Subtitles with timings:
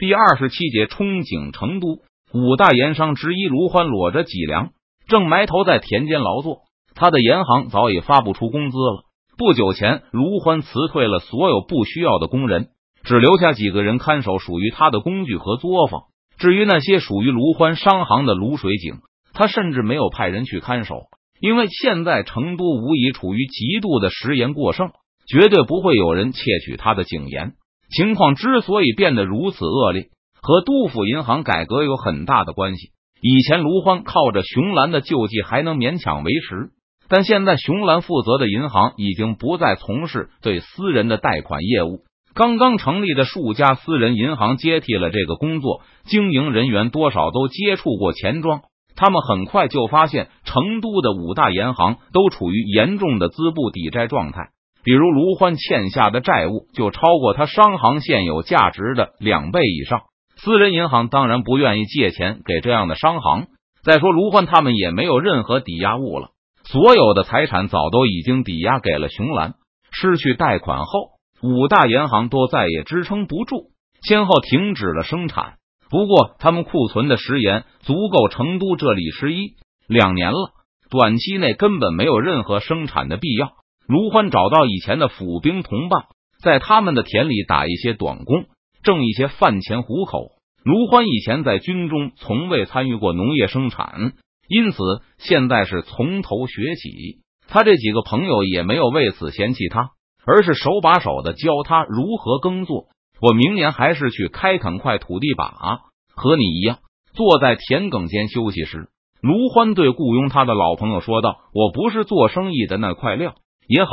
[0.00, 1.98] 第二十七节，憧憬成都
[2.32, 4.70] 五大盐商之一卢欢裸着脊梁，
[5.06, 6.60] 正埋头在田间劳作。
[6.94, 9.04] 他的盐行早已发不出工资了。
[9.36, 12.68] 不久前，卢欢辞退了所有不需要的工人，
[13.02, 16.04] 只留下几个人看守属于他的工具和作坊。
[16.38, 19.00] 至于那些属于卢欢商行的卤水井，
[19.34, 21.02] 他甚至没有派人去看守，
[21.42, 24.92] 因为现在成都无疑处于极度的食盐过剩，
[25.28, 27.52] 绝对不会有人窃取他的井盐。
[27.90, 30.08] 情况之所以变得如此恶劣，
[30.40, 32.90] 和都府银行改革有很大的关系。
[33.20, 36.70] 以前卢欢靠着熊兰的救济还能勉强维持。
[37.08, 42.04] 但现在，熊兰负责的银行已经不再从事对私人的贷款业务。
[42.34, 48.60] 刚刚成立的数家私人银行接替了这个工作，经营人员多少都接触过钱庄。
[48.94, 54.50] 他们很快就发现，成都的五大银行都处于严重的资不抵债状态。
[54.82, 60.02] 比如，卢欢欠下的债务就超过他商行现有价值的两倍以上。
[60.36, 63.48] 私人银行当然不愿意借钱给这样的商行。
[63.82, 66.30] 再说，卢欢他们也没有任何抵押物了。
[66.64, 69.54] 所有的财产早都已经抵押给了熊兰，
[69.90, 71.10] 失去贷款后，
[71.42, 73.70] 五大银行都再也支撑不住，
[74.02, 75.54] 先后停止了生产。
[75.90, 79.56] 不过，他们库存的食盐足够成都这里吃一
[79.88, 80.52] 两年了，
[80.90, 83.50] 短期内根本没有任何生产的必要。
[83.90, 86.04] 卢欢找到以前的府兵同伴，
[86.40, 88.44] 在他们的田里打一些短工，
[88.84, 90.28] 挣一些饭钱糊口。
[90.62, 94.12] 卢欢以前在军中从未参与过农业生产。
[94.46, 94.78] 因此，
[95.18, 97.18] 现在是从头学起。
[97.48, 99.90] 他这几个朋友也没有为此嫌弃他，
[100.24, 102.84] 而是手把手的教他如何耕作。
[103.20, 105.80] 我明年还是去开垦块土地吧，
[106.14, 106.78] 和你一样。
[107.12, 108.88] 坐在田埂间休息时，
[109.20, 113.34] 卢欢对雇佣他的老朋友说道：“我不是做生意的那块料，
[113.70, 113.90] 也好，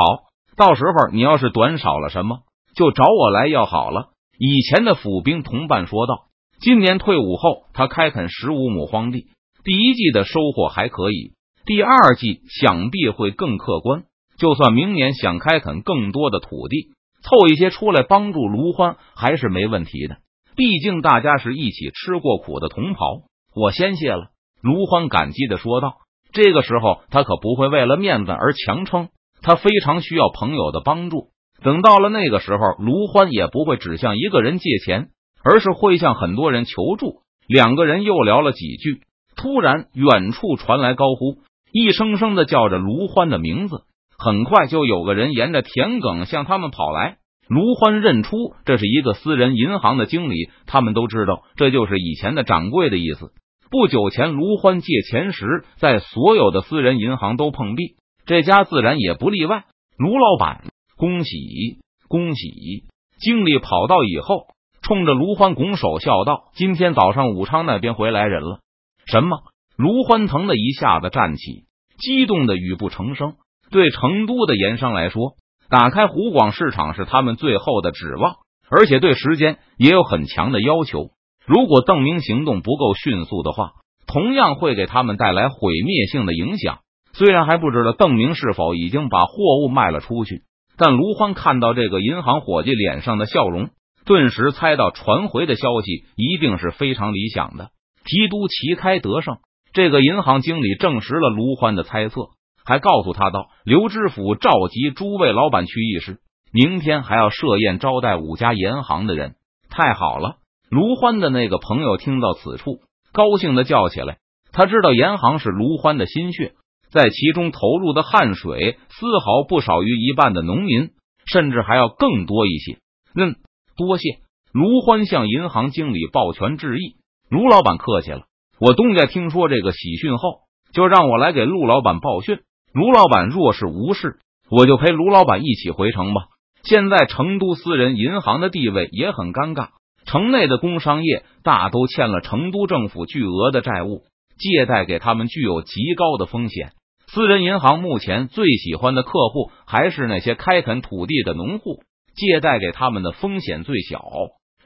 [0.56, 2.40] 到时候你要是短少了什么，
[2.76, 6.26] 就找我来要好了。”以前的府兵同伴说道
[6.60, 9.28] ：“今年退伍后，他开垦十五亩荒地。”
[9.64, 11.34] 第一季的收获还可以，
[11.66, 14.06] 第二季想必会更客观。
[14.40, 16.90] 就算明年想开垦更多的土地，
[17.22, 20.18] 凑一些出来帮助卢欢还是没问题的。
[20.56, 23.22] 毕竟大家是一起吃过苦的同袍。
[23.54, 24.30] 我先谢了，
[24.62, 25.98] 卢欢感激的说道。
[26.32, 29.10] 这个时候他可不会为了面子而强撑，
[29.48, 31.30] 他非常需要朋友的帮助。
[31.64, 35.08] 等到了那个时候，卢欢也不会只向一个人借钱，
[35.42, 37.22] 而是会向很多人求助。
[37.48, 39.00] 两个人又聊了几句。
[39.38, 41.38] 突然，远处传来高呼，
[41.72, 43.84] 一声声的叫着卢欢的名字。
[44.18, 47.16] 很快就有个人沿着田埂向他们跑来。
[47.48, 48.36] 卢欢认出
[48.66, 53.32] 这是一个私人银行的经理，他们都知道这就是以前的掌柜的意思。
[53.72, 57.96] 不久前，卢欢借钱时，在所有的私人银行都碰壁，
[58.28, 59.64] 这家自然也不例外。
[59.98, 60.66] 卢老板，
[60.98, 61.80] 恭喜
[62.10, 62.84] 恭喜！
[63.22, 64.48] 经理跑到以后，
[64.82, 68.60] 冲着卢欢拱手笑道：“今天早上武昌那边回来人了。”
[69.08, 69.40] 什么？
[69.78, 71.68] 卢欢腾的一下子站起，
[72.00, 73.36] 激动的语不成声。
[73.72, 75.36] 对成都的盐商来说，
[75.70, 78.36] 打开湖广市场是他们最后的指望，
[78.70, 81.12] 而且对时间也有很强的要求。
[81.46, 83.72] 如果邓明行动不够迅速的话，
[84.06, 86.80] 同样会给他们带来毁灭性的影响。
[87.18, 89.34] 虽然还不知道邓明是否已经把货
[89.64, 90.44] 物卖了出去，
[90.78, 93.72] 但卢欢看到这个银行伙计脸上的笑容，
[94.06, 97.72] 顿时猜到传回的消息一定是非常理想的。
[98.06, 99.38] 提督旗开得胜，
[99.74, 102.28] 这个银行经理证实了卢欢的猜测，
[102.64, 106.20] 还告诉他道：“刘知府召集诸位老板去议事，
[106.54, 109.34] 明天还要设宴招待五家银行的人。”
[109.72, 110.36] 太好了！
[110.70, 112.80] 卢欢的那个朋友听到此处，
[113.12, 114.20] 高兴的叫起来。
[114.52, 116.54] 他知道银行是卢欢的心血，
[116.92, 120.90] 在其中投入的汗水丝毫不少于一半的农民，
[121.26, 122.78] 甚至还要更多一些。
[123.16, 123.36] 嗯，
[123.76, 124.20] 多谢
[124.52, 126.96] 卢欢向银行经理抱拳致意。
[127.30, 128.24] 卢老板客气了，
[128.60, 130.40] 我东家听说这个喜讯后，
[130.72, 132.40] 就让我来给陆老板报讯。
[132.74, 136.22] 卢老板若是无事，我就陪卢老板一起回城吧。
[136.64, 139.70] 现在成都私人银行的地位也很尴尬，
[140.06, 144.04] 城内的工商业大都欠了成都政府巨额的债务，
[144.38, 146.74] 借贷给他们具有极高的风险。
[147.12, 151.80] 私人银行目前最喜欢的客户还是那些开垦土地的农户，
[152.16, 154.04] 借贷给他们的风险最小，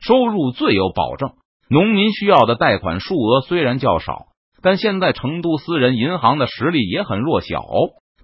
[0.02, 1.34] 收入最有保证。
[1.70, 4.26] 农民需要的贷款数额虽然较少，
[4.62, 7.64] 但现在成都私人银行的实力也很弱小，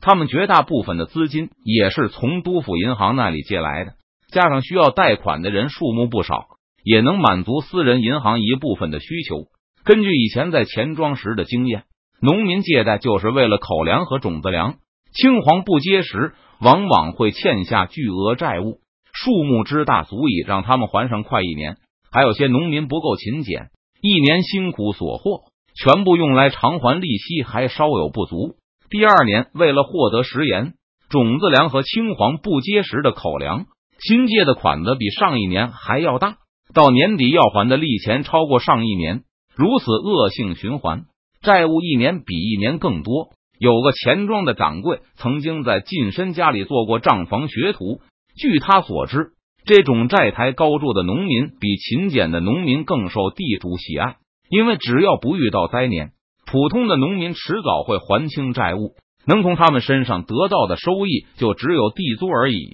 [0.02, 3.94] 他们绝大部分的资金也是从都府银行那里借来的，
[4.32, 6.48] 加上需要贷款的人数目不少，
[6.84, 9.46] 也能满足私人银行一部分的需求。
[9.86, 11.84] 根据以前在钱庄时的经验，
[12.22, 14.76] 农民借贷就是为了口粮和种子粮，
[15.14, 18.80] 青黄不接时，往往会欠下巨额债务，
[19.14, 21.78] 数目之大，足以让他们还上快一年。
[22.12, 23.68] 还有些农民不够勤俭，
[24.02, 25.44] 一年辛苦所获
[25.76, 28.56] 全部用来偿还利息，还稍有不足。
[28.90, 30.74] 第二年，为了获得食盐、
[31.10, 33.66] 种子粮和青黄不接时的口粮，
[34.00, 36.38] 新借的款子比上一年还要大。
[36.74, 39.24] 到年底要还的利钱超过上一年，
[39.56, 41.06] 如此恶性循环，
[41.42, 43.30] 债务一年比一年更多。
[43.60, 48.02] 有个钱庄的掌柜曾经在近身家里做过账房学徒，
[48.36, 49.32] 据他所知，
[49.66, 54.18] 这种债台高筑的农民比勤俭的农民更受地主喜爱，
[54.50, 56.12] 因为只要不遇到灾年。
[56.46, 58.96] 普通的农民迟早会还清债务，
[59.26, 62.70] 能从他们身上得到的收益就只有地租而已。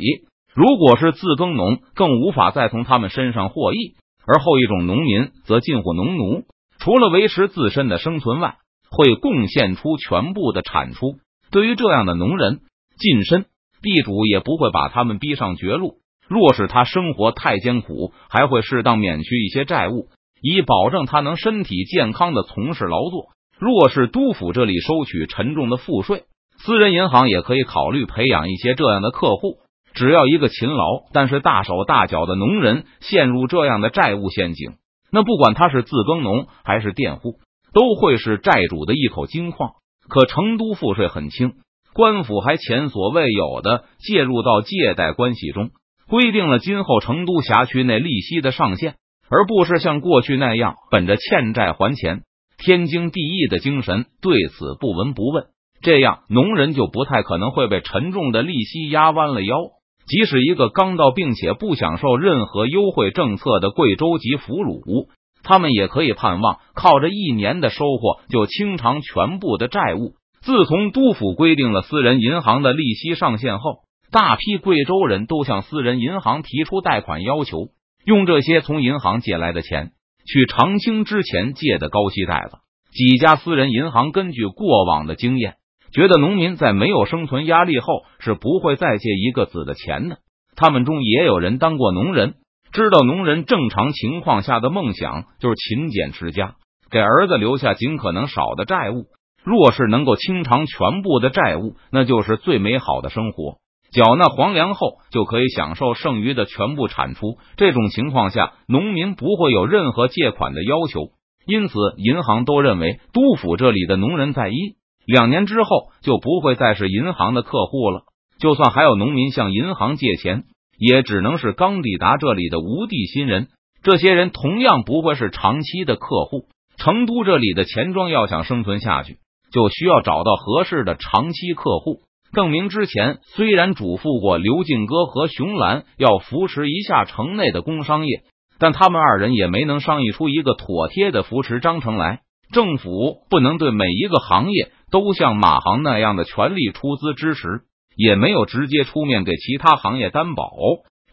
[0.54, 3.95] 如果是自耕农，更无法再从他们身上获益。
[4.25, 6.44] 而后一种农民则近乎农奴，
[6.83, 8.57] 除了维持自身的生存外，
[8.91, 11.15] 会贡献出全部的产出。
[11.50, 12.59] 对于这样的农人，
[12.97, 13.45] 近身
[13.81, 16.00] 地主也不会把他们逼上绝路。
[16.27, 20.09] 若是他生活太艰苦，还会适当免去一些债务，
[20.41, 23.27] 以保证他能身体健康的从事劳作。
[23.57, 26.24] 若是督府这里收取沉重的赋税，
[26.57, 29.59] 私人银行也可以考虑培养一些这样的客户。
[29.94, 34.71] 只要一个勤劳但是大手大脚的农人陷入这样的债务陷阱，
[35.13, 37.36] 那不管他是自耕农还是佃户，
[37.71, 39.74] 都会是债主的一口金矿。
[40.10, 41.54] 可成都赋税很轻，
[41.94, 45.69] 官府还前所未有的介入到借贷关系中，
[46.10, 48.95] 规定了今后成都辖区内利息的上限，
[49.30, 52.24] 而不是像过去那样本着欠债还钱。
[52.57, 55.45] 天经地义的精神对此不闻不问，
[55.81, 59.56] 这样农人就不太可能会被沉重的利息压弯了腰。
[60.05, 65.07] 即使一个刚到并且不享受任何优惠政策的贵州籍俘虏，
[65.44, 70.13] 他们也可以盼望靠着一年的收获就清偿全部的债务。
[70.41, 73.79] 自从督府规定了私人银行的利息上限后，
[74.11, 77.69] 大批贵州人都向私人银行提出贷款要求，
[78.06, 79.91] 用这些从银行借来的钱。
[80.25, 82.57] 去偿清之前借的高息贷子，
[82.94, 85.56] 几家私人银行根据过往的经验，
[85.94, 90.18] 觉得农民在没有生存压力后是不会再借一个子的钱的。
[90.56, 92.36] 他们中也有人当过农人，
[92.72, 96.56] 知道农人正常情况下的梦想就是勤俭持家，
[96.90, 99.06] 给儿子留下尽可能少的债务。
[99.44, 103.57] 若是能够清偿全部的债务，那就是最美好的生活。
[103.92, 107.38] 缴纳黄粮后，就可以享受剩余的全部产出。
[107.57, 111.12] 这种情况下，农民不会有任何借款的要求，
[111.45, 114.56] 因此银行都认为督府这里的农人在一
[115.05, 118.03] 两年之后就不会再是银行的客户了。
[118.39, 120.44] 就算还有农民向银行借钱，
[120.77, 123.47] 也只能是刚抵达这里的无地新人。
[123.83, 126.45] 这些人同样不会是长期的客户。
[126.75, 129.17] 成都这里的钱庄要想生存下去，
[129.51, 132.01] 就需要找到合适的长期客户。
[132.33, 138.23] 邓明之前虽然嘱咐过刘进哥和熊兰要扶持一下城内的工商业，
[138.57, 142.21] 但他们二人也没能商议出一个妥帖的扶持章程来。
[142.51, 147.62] 政府不能对每一个行业都像马行那样的全力出资支持，
[147.98, 150.51] 也没有直接出面给其他行业担保。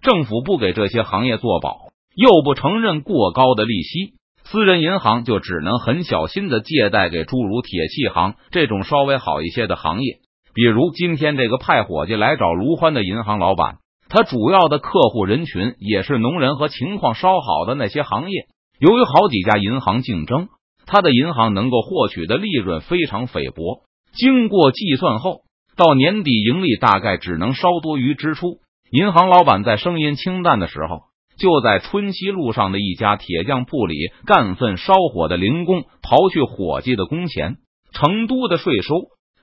[0.03, 1.79] 政府不给这些行业做保，
[2.15, 4.13] 又不承认过高的利息，
[4.45, 10.19] 私人银行就只能很小心的借贷给诸如铁器行这种稍微好一些的行业。
[10.53, 13.79] 比如今天这个派伙计来找卢欢的银行老板，
[14.11, 18.47] 他主要的客户人群也是农人和情况稍好的那些行业。
[18.79, 20.49] 由于好几家银行竞争，
[20.87, 23.83] 他的银行能够获取的利润非常菲薄。
[24.13, 25.43] 经过计算后，
[25.77, 28.59] 到年底盈利大概只能稍多于支出。
[28.91, 31.03] 银行老板在声音清淡的时候，
[31.39, 33.97] 就在春熙路上的一家铁匠铺里
[34.27, 37.57] 干份烧火的零工，刨去伙计的工钱，
[37.93, 38.95] 成都的税收。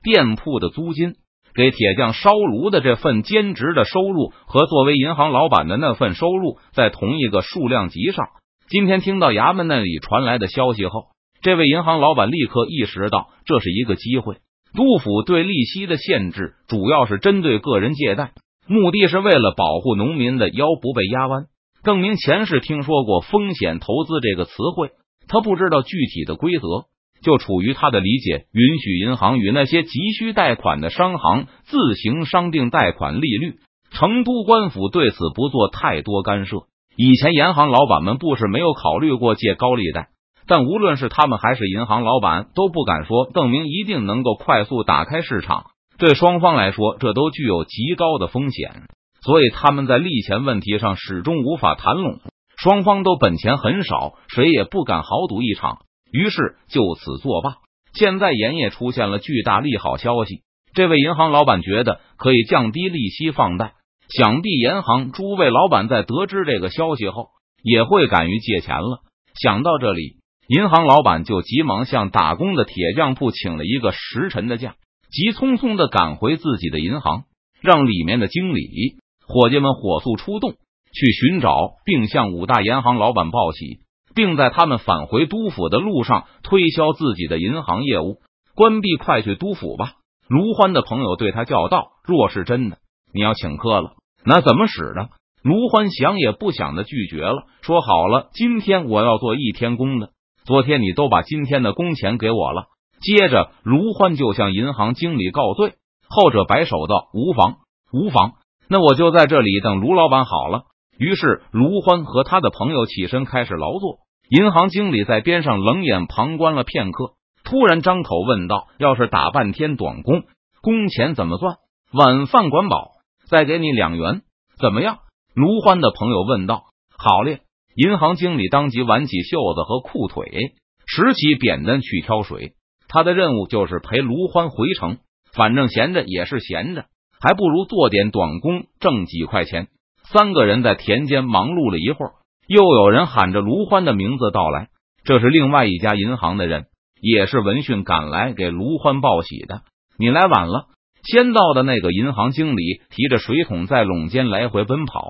[0.04, 1.16] 店铺的租金，
[1.54, 8.28] 给铁匠烧炉的这份兼职的收入，和作为银行老板的那份收入在同一个数量级上。
[8.70, 11.08] 今天听到衙门那里传来的消息后，
[11.42, 14.38] 这位银行老板立刻意识到这是一个机会。
[14.76, 18.32] 督府对利息的限制主要是针对个人借贷，
[18.68, 21.46] 目的是为了保护农民的腰不被压弯。
[21.84, 24.90] 邓明前世听说过风险投资这个词汇，
[25.28, 26.86] 他不知道具体的规则。
[27.20, 29.90] 就处于他的理解，允许银行与那些急
[30.20, 33.56] 需贷款的商行自行商定贷款利率。
[33.90, 36.58] 成都官府对此不做太多干涉。
[36.96, 40.10] 以前银行老板们不是没有考虑过借高利贷，
[40.48, 45.66] 但无论是他们还是银行老板都不敢说邓明一定能够快速打开市场。
[45.98, 48.84] 对双方来说，这都具有极高的风险，
[49.22, 52.20] 所以他们在利钱问题上始终无法谈拢。
[52.56, 55.80] 双方都本钱很少，谁也不敢豪赌一场。
[56.12, 57.56] 于是就此作罢。
[57.94, 63.74] 现在盐业出现了巨大利好消息，这位银行老板觉得可以降低利息放贷。
[64.08, 67.30] 想必银行诸位老板在得知这个消息后，
[67.64, 69.00] 也会敢于借钱了。
[69.42, 70.17] 想到这里，
[70.48, 74.76] 银行老板就急忙向打工的铁匠铺请了一个时辰的假，
[75.10, 77.24] 急匆匆的赶回自己的银行，
[77.62, 78.96] 让里面的经理、
[79.28, 80.52] 伙计们火速出动
[80.94, 83.82] 去寻找，并向五大银行老板报喜，
[84.16, 88.22] 并在他们返回都府的路上推销自己的银行业务。
[88.56, 89.96] 关闭，快去都府吧！
[90.30, 92.78] 卢欢的朋友对他叫道：“若是真的，
[93.14, 95.10] 你要请客了，那怎么使呢？”
[95.44, 100.10] 卢欢想也不想的拒绝了，说：“好了，今天我要做一天工的。
[100.48, 102.66] 昨天你都把今天的工钱给我了。”
[103.00, 105.76] 接着，卢欢就向银行经理告罪，
[106.10, 107.58] 后者摆手道：“无妨，
[107.94, 108.34] 无妨，
[108.68, 110.64] 那我就在这里等卢老板好了。”
[110.98, 114.00] 于是，卢欢和他的朋友起身开始劳作。
[114.30, 117.14] 银行经理在边上冷眼旁观了片刻。
[117.44, 120.24] 突然张口问道：“要是打半天短工，
[120.62, 121.58] 工钱怎么算？
[121.94, 122.94] 晚饭管饱，
[123.30, 124.24] 再给你两元，
[124.60, 124.98] 怎么样？”
[125.36, 126.64] 卢欢的朋友问道
[126.98, 127.42] ：“好嘞！”
[127.78, 130.56] 银行经理当即挽起袖子和裤腿，
[130.88, 132.54] 拾起扁担去挑水。
[132.88, 134.98] 他的任务就是陪卢欢回城，
[135.32, 136.86] 反正闲着也是闲着，
[137.22, 139.68] 还不如做点短工挣几块钱。
[140.12, 142.14] 三个人在田间忙碌了一会儿，
[142.48, 144.70] 又有人喊着卢欢的名字到来，
[145.04, 146.66] 这是另外一家银行的人。
[147.00, 149.62] 也是闻讯赶来给卢欢报喜的。
[150.00, 150.66] 你来晚了，
[151.04, 155.04] 先到的那个银行经理提着水桶在垄间来回奔跑，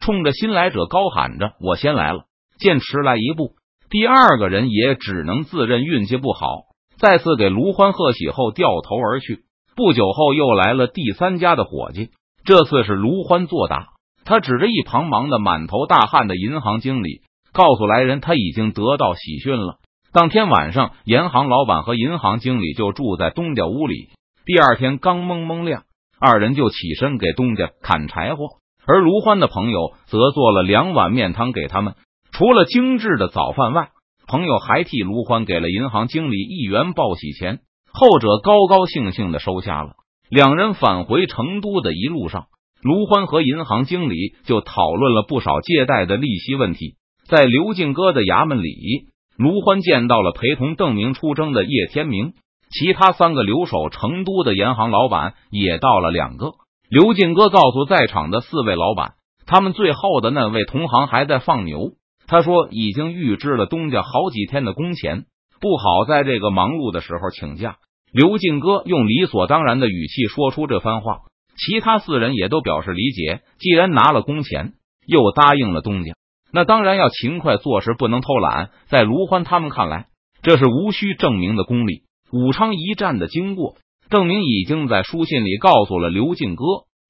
[0.00, 2.24] 冲着新来者高喊着：“我先来了！”
[2.58, 3.52] 见迟来一步，
[3.88, 6.64] 第二个人也只能自认运气不好，
[6.98, 9.44] 再次给卢欢贺喜后掉头而去。
[9.76, 12.10] 不久后又来了第三家的伙计，
[12.44, 13.88] 这次是卢欢作答，
[14.24, 19.78] 他指着一旁忙得满头大汗的银行经理，告诉来人他已经得到喜讯了。
[20.12, 24.08] 当天晚上，银行老板和银行经理就住在东家屋里。
[24.44, 25.84] 第二天刚蒙蒙亮，
[26.20, 28.59] 二人就起身给东家砍柴火，
[28.90, 31.94] 而卢欢的朋友则做了两碗面汤给他们。
[32.32, 33.90] 除了精致的早饭外，
[34.26, 37.60] 朋友还替卢欢给了银行经理一元报喜钱，
[37.92, 39.90] 后者高高兴兴的收下了。
[40.28, 42.46] 两人返回成都的一路上，
[42.82, 46.96] 卢欢和银行经理就讨论了不少借贷的利息问题。
[47.28, 49.06] 在刘进哥的衙门里。
[49.36, 52.34] 卢欢见到了陪同邓明出征的叶天明，
[52.68, 56.52] 其他三个留守成都的银行老板也到了两个。
[56.90, 59.12] 刘进哥告诉在场的四位老板，
[59.46, 61.92] 他们最后的那位同行还在放牛。
[62.26, 65.26] 他说已经预支了东家好几天的工钱，
[65.60, 67.76] 不好在这个忙碌的时候请假。
[68.12, 71.20] 刘进哥用理所当然的语气说出这番话，
[71.56, 73.42] 其他四人也都表示理解。
[73.60, 74.72] 既然拿了工钱，
[75.06, 76.14] 又答应了东家。
[76.52, 78.70] 那当然要勤快做事，不能偷懒。
[78.88, 80.08] 在卢欢他们看来，
[80.42, 82.02] 这是无需证明的功力。
[82.32, 83.76] 武昌一战的经过，
[84.10, 86.64] 邓明已经在书信里告诉了刘进哥。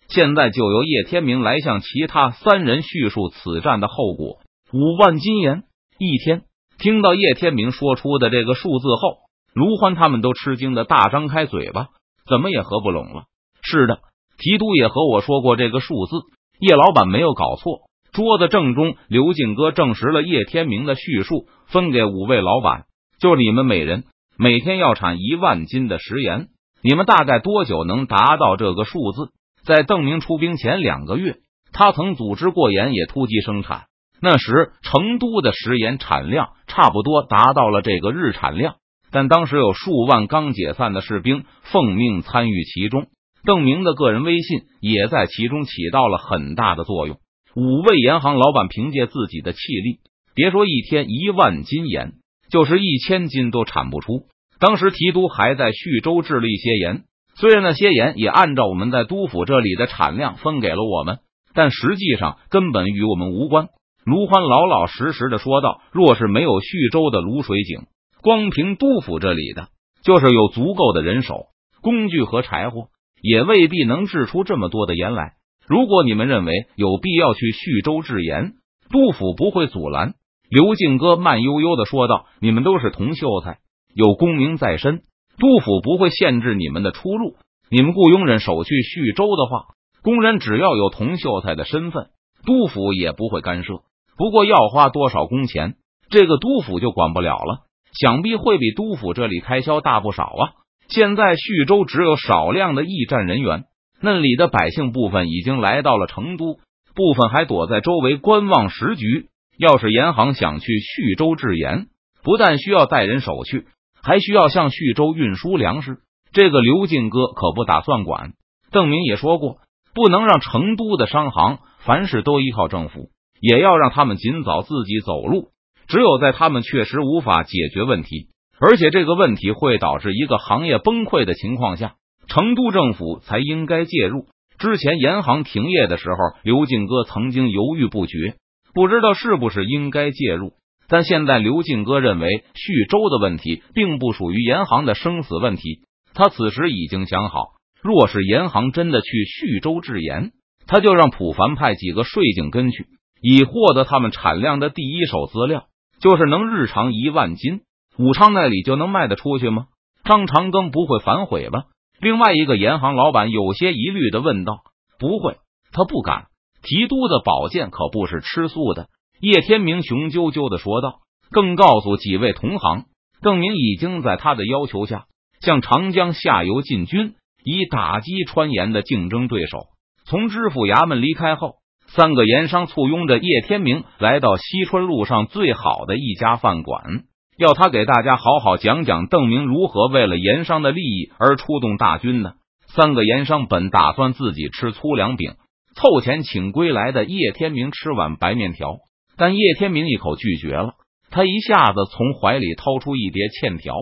[0.09, 4.40] 现在就由叶天明来向其他三人叙述此战的后果。
[4.73, 5.62] 五万金盐
[5.99, 6.42] 一天。
[6.78, 9.19] 听到叶天明说出的这个数字后，
[9.54, 11.88] 卢欢他们都吃惊的大张开嘴巴，
[12.26, 13.25] 怎么也合不拢了。
[13.62, 14.00] 是的，
[14.38, 16.16] 提督也和我说过这个数字，
[16.59, 17.83] 叶老板没有搞错。
[18.12, 22.87] 桌子正中，刘进哥证实了叶天明的叙述，分给五位老板，
[23.21, 24.04] 就你们每人
[24.38, 26.49] 每天要产一万斤的食盐。
[26.83, 29.33] 你们大概多久能达到这个数字？
[29.65, 31.37] 在邓明出兵前两个月，
[31.73, 33.85] 他曾组织过盐业突击生产，
[34.23, 38.77] 那时成都的食盐产量差不多达到了这个日产量，
[39.11, 43.09] 但当时有数万刚解散的士兵奉命参与其中，
[43.45, 47.19] 邓明的个人威信也在其中起到了很大的作用。
[47.55, 49.99] 五位盐行老板凭借自己的气力，
[50.35, 52.15] 别说一天一万斤盐，
[52.51, 54.23] 就是一千斤都产不出。
[54.61, 61.19] 当时提督还在徐州制了一些盐，虽然那些盐也按照我们在督府这里的产量分给了我们，
[61.55, 63.69] 但实际上根本与我们无关。
[64.05, 67.87] 卢欢老老实实的说道：“若是没有徐州的卤水井，
[68.23, 69.69] 光凭督府这里的，
[70.02, 71.47] 就是有足够的人手、
[71.81, 72.88] 工具和柴火，
[73.23, 75.33] 也未必能制出这么多的盐来。”
[75.67, 78.55] 如果你们认为有必要去徐州制盐，
[78.90, 80.14] 杜府不会阻拦。
[80.50, 83.59] 刘敬哥慢悠悠的说道：“你们都是同秀才，
[83.94, 85.02] 有功名在身，
[85.38, 87.37] 杜府不会限制你们的出路。
[87.70, 92.09] 你们雇佣人手去徐州的话，工人只要有同秀才的身份，
[92.44, 93.82] 杜府也不会干涉。
[94.16, 95.75] 不过要花多少工钱，
[96.11, 97.66] 这个杜府就管不了了。
[97.92, 100.52] 想必会比杜府这里开销大不少啊！
[100.88, 103.64] 现在徐州只有少量的驿站人员。”
[104.02, 106.54] 那里的百姓部分已经来到了成都，
[106.94, 109.26] 部分还躲在周围观望时局。
[109.59, 111.88] 要是盐行想去徐州制盐，
[112.23, 113.66] 不但需要带人手去，
[114.02, 115.99] 还需要向徐州运输粮食。
[116.33, 118.33] 这个刘进哥可不打算管。
[118.71, 119.59] 邓明也说过，
[119.95, 125.49] 不能让成都的商行凡事都依靠政府，也要让他们尽早自己走路。
[125.88, 128.28] 只有在他们确实无法解决问题，
[128.61, 131.95] 而且这个问题会导致一个行业崩溃的情况下，
[132.28, 134.26] 成都政府才应该介入。
[134.57, 138.37] 之前盐行停业的时候，刘进哥曾经犹豫不决，
[138.73, 140.52] 不知道是不是应该介入。
[140.90, 145.82] 但现在刘进哥认为，徐州的问题并不属于盐行的生死问题。
[146.12, 150.32] 他此时已经想好，若是盐行真的去徐州制盐，
[150.66, 152.87] 他就让普凡派几个税警跟去，
[153.23, 155.66] 以获得他们产量的第一手资料。
[156.00, 157.61] 就是能日常一万斤，
[157.97, 159.66] 武昌那里就能卖得出去吗？
[160.02, 161.64] 张长庚不会反悔吧？
[162.00, 164.62] 另外一个盐行老板有些疑虑的问道
[164.99, 165.37] ：“不会，
[165.70, 166.25] 他不敢。
[166.62, 168.88] 提督的宝剑可不是吃素的。”
[169.21, 171.00] 叶天明雄赳赳的说道，
[171.31, 172.85] 更告诉几位同行，
[173.23, 175.05] 邓明已经在他的要求下
[175.41, 179.59] 向长江下游进军，以打击川盐的竞争对手。
[180.07, 181.61] 从知府衙门离开后。
[181.93, 187.03] 三个盐商簇拥着叶天明来到西春路上最好的一家饭馆，
[187.37, 192.35] 要他给大家好好讲讲邓明如何为了盐商的利益而出动大军呢。
[192.69, 195.33] 三个盐商本打算自己吃粗粮饼，
[195.75, 198.77] 凑钱请归来的叶天明吃碗白面条，
[199.21, 200.77] 但叶天明一口拒绝了。
[201.11, 203.75] 他一下子从怀里掏出一叠欠条，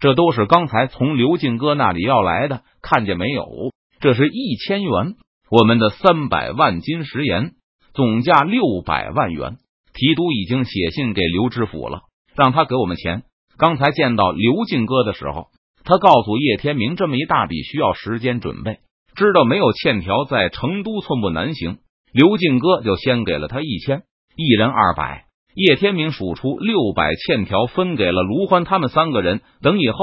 [0.00, 3.46] 这都是刚才从刘进哥那里要来的，看见没有？
[4.00, 5.16] 这是一千元。
[5.50, 7.50] 我们的三百万斤食盐
[7.92, 9.58] 总价六百万元，
[9.92, 12.00] 提督已经写信给刘知府了，
[12.34, 13.24] 让他给我们钱。
[13.58, 15.48] 刚才见到刘进哥的时候，
[15.84, 18.78] 他告诉叶天明，这么一大笔需要时间准备，
[19.14, 21.80] 知道没有欠条在成都寸步难行。
[22.12, 24.04] 刘进哥就先给了他一千，
[24.36, 25.24] 一人二百。
[25.54, 29.40] 叶天明数出六百欠条，分给了卢欢他们三个人。
[29.62, 29.96] 等以后，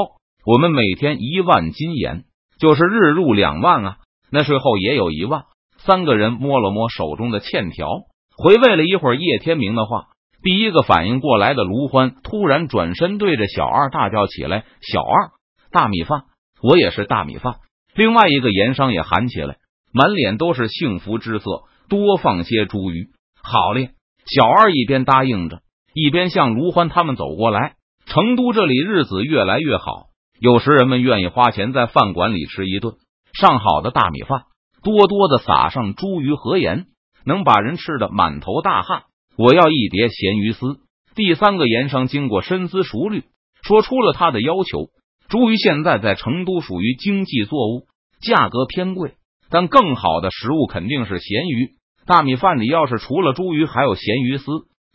[0.45, 2.23] 我们每天一万金盐，
[2.57, 3.97] 就是日入两万啊。
[4.31, 5.43] 那税后也有一万。
[5.77, 7.87] 三个人摸了摸手中的欠条，
[8.35, 10.07] 回味了一会儿叶天明的话。
[10.41, 15.31] 第一个反应过来的卢欢突然转身对着小二大叫起来：“小二，
[15.71, 16.23] 大米饭！
[16.61, 17.57] 我也是大米饭！”
[17.93, 19.57] 另外一个盐商也喊起来，
[19.93, 21.45] 满脸都是幸福之色
[21.87, 23.09] ：“多放些茱萸！”
[23.43, 23.91] 好嘞！
[24.25, 25.61] 小二一边答应着，
[25.93, 27.75] 一边向卢欢他们走过来。
[28.05, 30.07] 成都这里日子越来越好，
[30.39, 32.95] 有时人们愿意花钱在饭馆里吃一顿。
[33.33, 34.43] 上好的大米饭，
[34.83, 36.85] 多多的撒上茱萸和盐，
[37.25, 39.03] 能把人吃的满头大汗。
[39.37, 40.77] 我要一碟咸鱼丝。
[41.15, 43.23] 第三个盐商经过深思熟虑，
[43.63, 44.89] 说出了他的要求。
[45.29, 47.87] 茱萸现在在成都属于经济作物，
[48.21, 49.13] 价格偏贵，
[49.49, 51.71] 但更好的食物肯定是咸鱼。
[52.05, 54.45] 大米饭里要是除了茱萸还有咸鱼丝，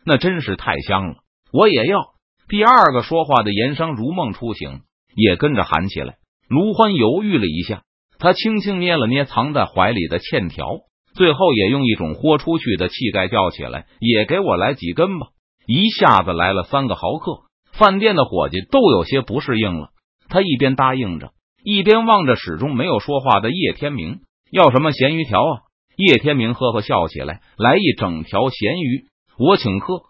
[0.05, 1.17] 那真是太香了。
[1.53, 1.99] 我也要。
[2.49, 4.81] 第二个说话的盐商如梦初醒，
[5.15, 6.17] 也跟着喊起来。
[6.49, 7.83] 卢欢犹豫了一下。
[8.19, 10.67] 他轻轻捏了捏藏在怀里的欠条，
[11.15, 15.29] 最后也用一种豁出去的气概叫起来：“也给我来几根吧！”
[15.69, 17.43] 一下子来了三个豪客，
[17.73, 19.91] 饭店的伙计都有些不适应了。
[20.29, 21.31] 他一边答应着，
[21.63, 25.61] 一边望着始终没有说话的叶天明：“要什么咸鱼条啊？”
[25.99, 29.07] 叶天明呵呵笑起来：“来一整条咸鱼，
[29.37, 30.03] 我请客。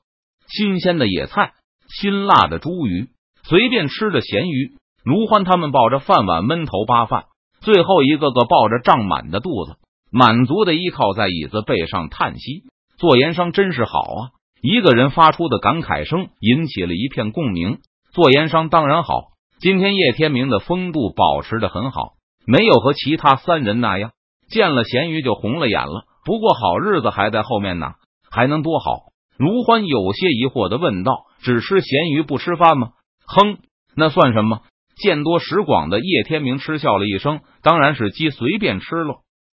[0.47, 1.55] 新鲜的野菜，
[1.89, 3.09] 辛辣的猪鱼，
[3.45, 7.25] 随便吃的咸鱼。”卢欢他们抱着饭碗闷头扒饭。
[7.61, 9.77] 最后一个个抱着胀满的肚子，
[10.13, 12.65] 满足的依靠在椅子背上叹息。
[12.99, 14.21] 做盐商真是好啊！
[14.61, 17.79] 一个人发出的感慨声引起了一片共鸣。
[18.13, 22.13] 做盐商当然好，今天叶天明的风度保持的很好，
[22.45, 24.13] 没有和其他三人那样
[24.51, 26.05] 见了咸鱼就红了眼了。
[26.25, 27.93] 不过好日子还在后面呢，
[28.31, 29.13] 还能多好？
[29.39, 32.89] 卢欢有些疑惑的问道：“只吃咸鱼不吃饭吗？”
[33.25, 33.59] 哼，
[33.95, 34.63] 那算什么？
[34.97, 39.21] 见多识广的叶天明嗤笑了一声：“当然是鸡随便吃喽。”